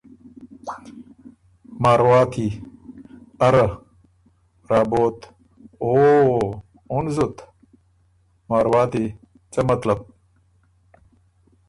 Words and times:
مارواتی: 1.83 2.47
اره 3.45 3.65
ــــــ 3.69 3.77
رابوت: 4.69 5.17
اوووه، 5.83 6.45
اُن 6.93 7.05
زُت؟ 7.15 7.35
ـــــ 7.45 7.47
مارواتی: 8.49 9.05
ځۀ 9.53 9.61
مطلب؟ 9.69 9.99